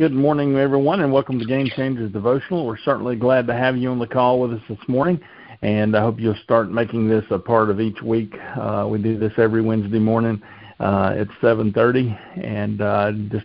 [0.00, 2.64] Good morning, everyone, and welcome to Game Changers Devotional.
[2.64, 5.20] We're certainly glad to have you on the call with us this morning,
[5.60, 8.32] and I hope you'll start making this a part of each week.
[8.58, 10.40] Uh, we do this every Wednesday morning
[10.80, 13.44] uh, at 7:30, and uh, just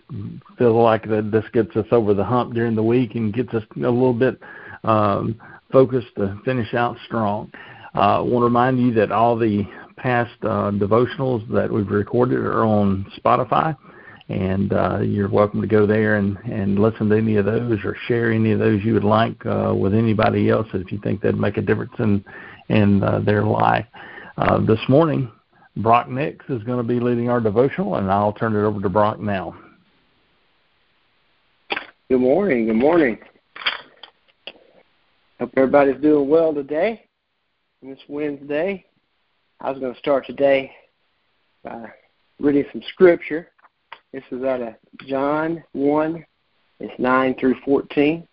[0.56, 3.62] feel like that this gets us over the hump during the week and gets us
[3.76, 4.40] a little bit
[4.82, 5.38] um,
[5.70, 7.52] focused to finish out strong.
[7.92, 9.64] I uh, want to remind you that all the
[9.98, 13.76] past uh, devotionals that we've recorded are on Spotify
[14.28, 17.96] and uh, you're welcome to go there and, and listen to any of those or
[18.08, 21.38] share any of those you would like uh, with anybody else if you think that'd
[21.38, 22.24] make a difference in
[22.68, 23.86] in uh, their life.
[24.36, 25.30] Uh, this morning,
[25.76, 28.88] Brock Nix is going to be leading our devotional, and I'll turn it over to
[28.88, 29.56] Brock now.
[32.08, 32.66] Good morning.
[32.66, 33.18] Good morning.
[35.38, 37.04] Hope everybody's doing well today.
[37.82, 38.84] This Wednesday,
[39.60, 40.72] I was going to start today
[41.62, 41.86] by
[42.40, 43.48] reading some scripture
[44.16, 44.72] this is out of
[45.06, 46.24] John 1,
[46.80, 48.26] it's 9 through 14.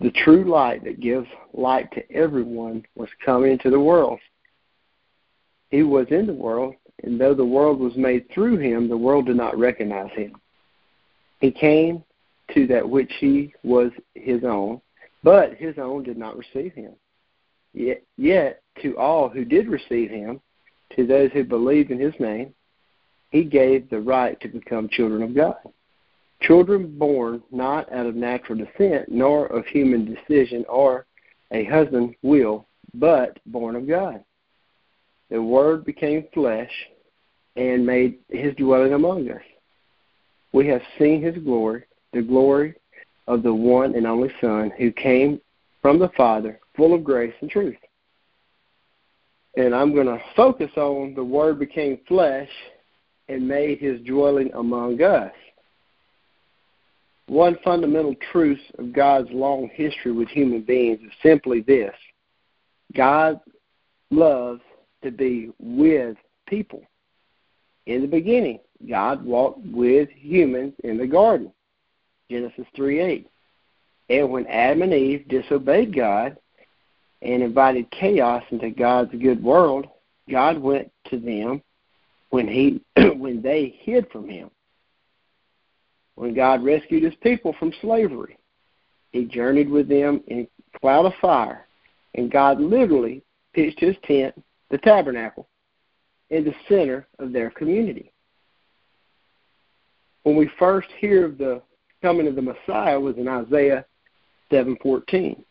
[0.00, 4.20] The true light that gives light to everyone was coming into the world.
[5.72, 9.26] He was in the world, and though the world was made through him, the world
[9.26, 10.36] did not recognize him.
[11.40, 12.04] He came
[12.54, 14.80] to that which he was his own,
[15.24, 16.92] but his own did not receive him.
[17.74, 20.40] Yet, yet to all who did receive him,
[20.94, 22.54] to those who believed in his name,
[23.30, 25.58] he gave the right to become children of God.
[26.42, 31.06] Children born not out of natural descent, nor of human decision or
[31.52, 34.24] a husband's will, but born of God.
[35.30, 36.70] The Word became flesh
[37.56, 39.42] and made his dwelling among us.
[40.52, 42.74] We have seen his glory, the glory
[43.28, 45.40] of the one and only Son who came
[45.82, 47.76] from the Father, full of grace and truth.
[49.56, 52.48] And I'm going to focus on the Word became flesh
[53.30, 55.32] and made his dwelling among us.
[57.28, 61.94] One fundamental truth of God's long history with human beings is simply this
[62.92, 63.38] God
[64.10, 64.60] loves
[65.04, 66.16] to be with
[66.48, 66.82] people.
[67.86, 68.58] In the beginning,
[68.88, 71.52] God walked with humans in the garden.
[72.28, 73.28] Genesis 3 8.
[74.08, 76.36] And when Adam and Eve disobeyed God
[77.22, 79.86] and invited chaos into God's good world,
[80.28, 81.62] God went to them
[82.30, 82.80] when he
[83.16, 84.50] when they hid from him.
[86.14, 88.36] When God rescued his people from slavery,
[89.12, 91.66] he journeyed with them in a cloud of fire,
[92.14, 93.22] and God literally
[93.54, 94.34] pitched his tent,
[94.70, 95.48] the tabernacle,
[96.28, 98.12] in the center of their community.
[100.24, 101.62] When we first hear of the
[102.02, 103.84] coming of the Messiah was in Isaiah
[104.50, 105.44] 7:14.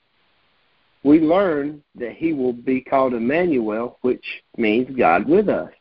[1.04, 4.26] We learn that he will be called Emmanuel, which
[4.58, 5.72] means God with us.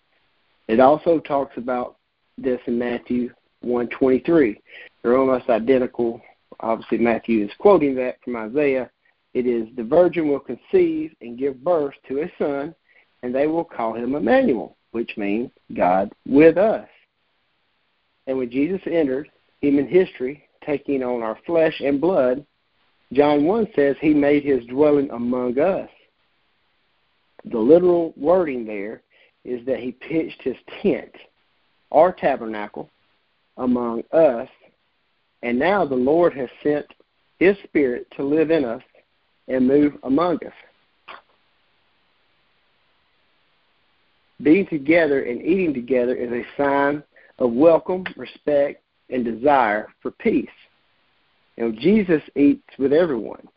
[0.68, 1.96] It also talks about
[2.36, 3.30] this in Matthew
[3.62, 4.60] 123.
[5.02, 6.20] They're almost identical.
[6.60, 8.90] Obviously, Matthew is quoting that from Isaiah.
[9.34, 12.74] It is the virgin will conceive and give birth to a son,
[13.22, 16.88] and they will call him Emmanuel, which means God with us.
[18.26, 19.30] And when Jesus entered
[19.60, 22.44] human history, taking on our flesh and blood,
[23.12, 25.88] John 1 says he made his dwelling among us.
[27.44, 29.02] The literal wording there
[29.48, 31.12] is that he pitched his tent,
[31.91, 32.91] our tabernacle,
[33.56, 34.48] among us,
[35.42, 36.86] and now the Lord has sent
[37.38, 38.82] his Spirit to live in us
[39.47, 40.53] and move among us.
[44.42, 47.03] Being together and eating together is a sign
[47.38, 50.47] of welcome, respect, and desire for peace.
[51.56, 53.48] You know, Jesus eats with everyone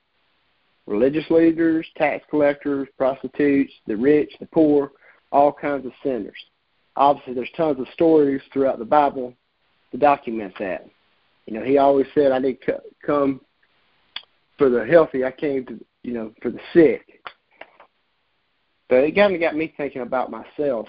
[0.88, 4.92] religious leaders, tax collectors, prostitutes, the rich, the poor,
[5.32, 6.38] all kinds of sinners.
[6.96, 9.34] Obviously, there's tons of stories throughout the Bible
[9.92, 10.88] to document that.
[11.46, 12.64] You know, he always said, "I didn't
[13.06, 13.42] come
[14.58, 17.22] for the healthy; I came to, you know, for the sick."
[18.90, 20.88] But it kind of got me thinking about myself.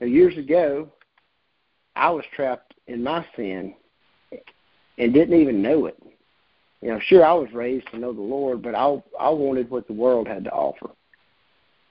[0.00, 0.90] Now, years ago,
[1.94, 3.74] I was trapped in my sin
[4.98, 5.96] and didn't even know it.
[6.80, 9.86] You know, sure, I was raised to know the Lord, but I I wanted what
[9.86, 10.90] the world had to offer.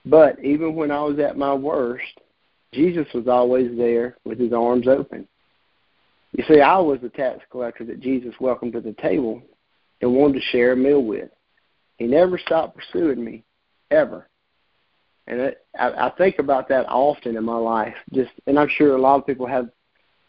[0.08, 2.20] But even when I was at my worst,
[2.72, 5.28] Jesus was always there with his arms open.
[6.32, 9.42] You see, I was the tax collector that Jesus welcomed to the table
[10.00, 11.30] and wanted to share a meal with.
[11.98, 13.44] He never stopped pursuing me,
[13.90, 14.28] ever.
[15.26, 17.94] And it, I, I think about that often in my life.
[18.14, 19.68] Just, and I'm sure a lot of people have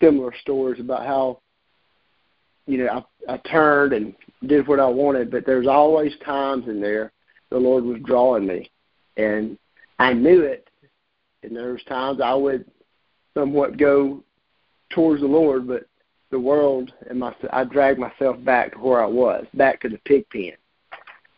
[0.01, 1.39] similar stories about how,
[2.67, 4.13] you know, I, I turned and
[4.45, 7.13] did what I wanted, but there's always times in there
[7.49, 8.69] the Lord was drawing me,
[9.17, 9.57] and
[9.99, 10.69] I knew it,
[11.43, 12.65] and there was times I would
[13.33, 14.23] somewhat go
[14.89, 15.85] towards the Lord, but
[16.31, 19.99] the world and my I dragged myself back to where I was, back to the
[20.05, 20.53] pig pen,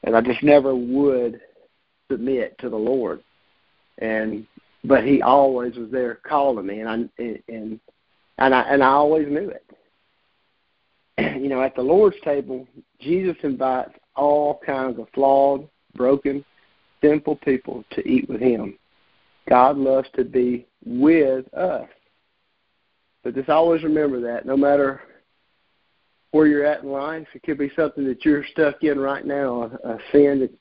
[0.04, 1.42] and I just never would
[2.10, 3.22] submit to the Lord.
[3.98, 4.46] And
[4.84, 7.80] but He always was there calling me, and I and
[8.38, 9.66] and I and I always knew it.
[11.42, 12.68] You know, at the Lord's table,
[13.00, 16.46] Jesus invites all kinds of flawed, broken,
[17.02, 18.78] sinful people to eat with Him.
[19.50, 21.88] God loves to be with us.
[23.24, 25.02] But just always remember that no matter
[26.32, 29.64] where you're at in life, it could be something that you're stuck in right now,
[29.84, 30.52] a, sin that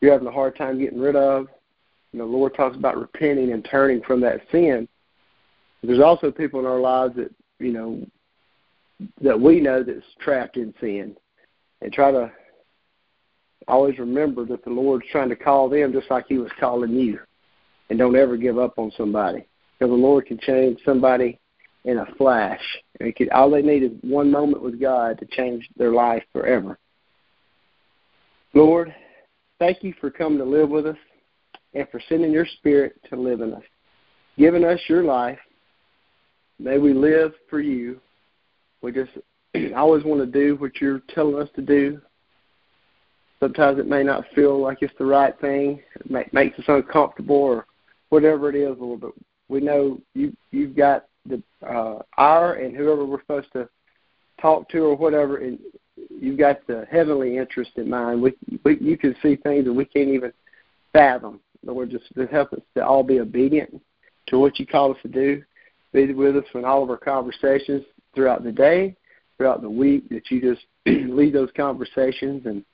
[0.00, 1.48] you're having a hard time getting rid of.
[2.12, 4.86] And the Lord talks about repenting and turning from that sin.
[5.82, 8.06] There's also people in our lives that, you know,
[9.20, 11.16] that we know that's trapped in sin.
[11.80, 12.32] And try to
[13.68, 17.18] always remember that the Lord's trying to call them just like He was calling you.
[17.90, 19.46] And don't ever give up on somebody.
[19.78, 21.38] Because the Lord can change somebody
[21.84, 22.62] in a flash.
[23.00, 26.78] It could, all they need is one moment with God to change their life forever.
[28.54, 28.94] Lord,
[29.58, 30.96] thank you for coming to live with us
[31.74, 33.62] and for sending your spirit to live in us,
[34.38, 35.38] giving us your life.
[36.58, 38.00] May we live for you.
[38.80, 39.10] We just
[39.76, 42.00] always want to do what you're telling us to do.
[43.44, 45.82] Sometimes it may not feel like it's the right thing.
[45.96, 47.66] It makes us uncomfortable or
[48.08, 49.10] whatever it is, Lord, but
[49.50, 53.68] we know you you've got the uh, our and whoever we're supposed to
[54.40, 55.58] talk to or whatever, and
[56.08, 58.22] you've got the heavenly interest in mind.
[58.22, 58.32] We,
[58.64, 60.32] we you can see things that we can't even
[60.94, 61.38] fathom.
[61.62, 63.78] Lord, just to help us to all be obedient
[64.28, 65.42] to what you call us to do.
[65.92, 68.96] Be with us in all of our conversations throughout the day,
[69.36, 70.08] throughout the week.
[70.08, 72.64] That you just lead those conversations and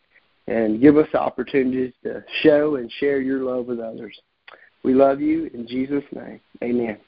[0.47, 4.19] and give us opportunities to show and share your love with others.
[4.83, 6.41] We love you in Jesus' name.
[6.63, 6.99] Amen.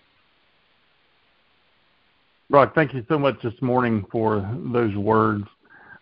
[2.51, 5.45] Brock, thank you so much this morning for those words.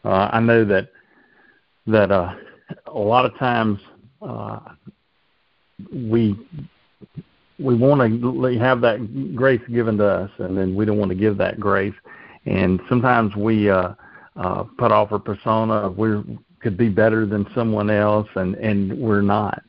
[0.05, 0.88] Uh, I know that
[1.87, 2.35] that uh,
[2.87, 3.79] a lot of times
[4.21, 4.59] uh,
[5.93, 6.37] we
[7.59, 11.15] we want to have that grace given to us, and then we don't want to
[11.15, 11.94] give that grace.
[12.47, 13.93] And sometimes we uh,
[14.37, 16.09] uh, put off a persona of we
[16.61, 19.62] could be better than someone else, and and we're not.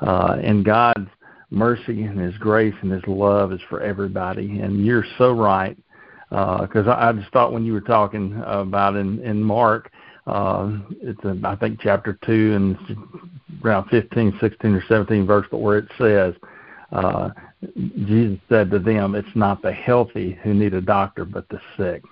[0.00, 1.08] Uh, and God's
[1.50, 4.60] mercy and His grace and His love is for everybody.
[4.60, 5.76] And you're so right
[6.30, 9.90] because uh, I, I just thought when you were talking about in in Mark,
[10.26, 12.76] uh, it's a, I think chapter two and
[13.64, 16.34] around 15, 16 or 17 verse, but where it says,
[16.92, 17.30] uh,
[17.76, 22.02] Jesus said to them, "It's not the healthy who need a doctor, but the sick."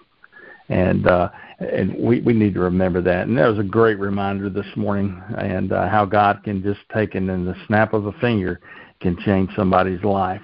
[0.69, 1.29] And uh,
[1.59, 3.27] and we we need to remember that.
[3.27, 7.15] And that was a great reminder this morning, and uh, how God can just take
[7.15, 8.61] it in the snap of a finger
[9.01, 10.41] can change somebody's life.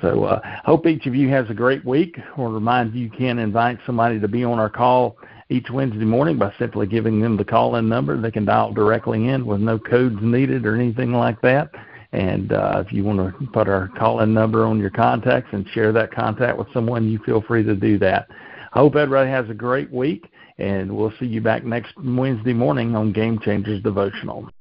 [0.00, 2.18] So uh, hope each of you has a great week.
[2.36, 5.16] I'll remind you you can invite somebody to be on our call
[5.48, 8.20] each Wednesday morning by simply giving them the call-in number.
[8.20, 11.70] They can dial directly in with no codes needed or anything like that.
[12.12, 15.92] And uh, if you want to put our call-in number on your contacts and share
[15.92, 18.28] that contact with someone, you feel free to do that.
[18.74, 22.96] I hope everybody has a great week, and we'll see you back next Wednesday morning
[22.96, 24.48] on Game Changers Devotional.